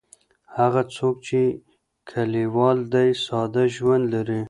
[0.57, 1.41] هغه څوک چې
[2.09, 4.39] کلیوال دی ساده ژوند لري.